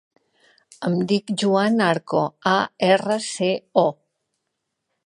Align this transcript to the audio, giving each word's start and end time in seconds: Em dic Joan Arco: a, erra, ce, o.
Em 0.87 0.95
dic 1.11 1.29
Joan 1.41 1.77
Arco: 1.89 2.23
a, 2.53 2.57
erra, 2.91 3.21
ce, 3.31 3.53
o. 3.85 3.87